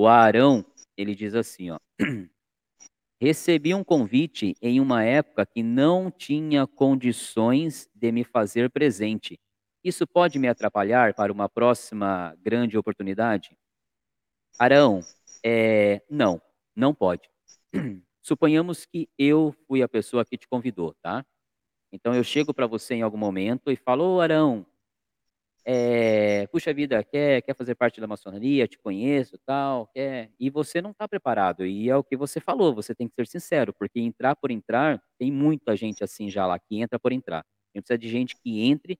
[0.00, 0.64] O Arão,
[0.96, 1.78] ele diz assim, ó:
[3.20, 9.40] "Recebi um convite em uma época que não tinha condições de me fazer presente.
[9.82, 13.58] Isso pode me atrapalhar para uma próxima grande oportunidade?"
[14.56, 15.00] Arão,
[15.44, 16.40] eh, não,
[16.76, 17.28] não pode.
[18.22, 21.26] Suponhamos que eu fui a pessoa que te convidou, tá.
[21.92, 24.64] Então eu chego pra você em algum momento e falo: "Ô Arão,
[25.68, 28.68] eh, puxa vida, quer quer fazer parte da maçonaria?
[28.68, 32.74] Te conheço, tal, quer" e você não tá preparado, e é o que você falou,
[32.74, 36.58] você tem que ser sincero, porque entrar por entrar, tem muita gente assim já lá,
[36.58, 37.40] que entra por entrar.
[37.40, 38.98] A gente precisa de gente que entre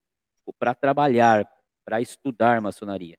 [0.59, 1.47] pra trabalhar,
[1.85, 3.17] pra estudar maçonaria.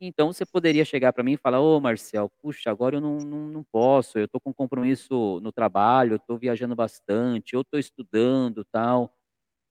[0.00, 3.48] Então você poderia chegar pra mim e falar: "Ô Marcel, puxa, agora eu não não
[3.48, 8.64] não posso, eu tô com compromisso no trabalho, eu tô viajando bastante, eu tô estudando,
[8.72, 9.12] tal".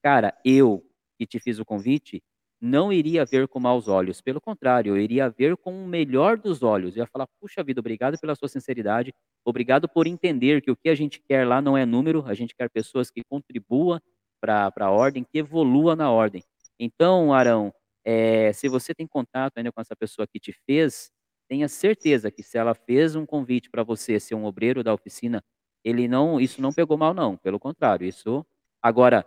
[0.04, 0.84] Cara, eu,
[1.20, 2.24] que te fiz o convite,
[2.62, 6.64] não iria ver com maus olhos, pelo contrário, eu iria ver com o melhor dos
[6.64, 9.14] olhos, eu ia falar: "Puxa vida, obrigado pela sua sinceridade,
[9.46, 12.56] obrigado por entender que o que a gente quer lá não é número, a gente
[12.56, 14.02] quer pessoas que contribua
[14.42, 16.44] pra pra ordem, que evolua na ordem".
[16.80, 17.74] Então Arão,
[18.06, 21.12] eh, se você tem contato ainda com essa pessoa que te fez,
[21.50, 25.44] tenha certeza que se ela fez um convite pra você ser um obreiro da oficina,
[25.84, 28.46] ele não isso não pegou mal não, pelo contrário, isso
[28.84, 29.26] agora,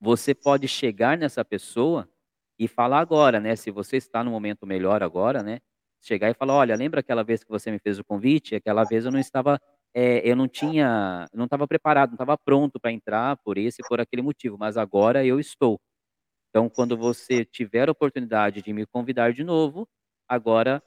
[0.00, 2.08] você pode chegar nessa pessoa
[2.58, 5.60] e falar agora, né, se você está num momento melhor agora, né,
[6.02, 8.54] chegar e falar: "Olha, lembra aquela vez que você me fez o convite?
[8.54, 9.60] Aquela vez eu não estava,
[9.94, 13.84] eh, eu não tinha não estava preparado, não estava pronto pra entrar por esse e
[13.84, 15.80] por aquele motivo, mas agora eu estou.
[16.50, 19.88] Então quando você tiver a oportunidade de me convidar de novo,
[20.28, 20.82] agora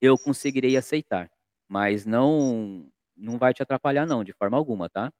[0.00, 1.30] eu conseguirei aceitar,
[1.68, 5.12] mas não não vai te atrapalhar não, de forma alguma, tá".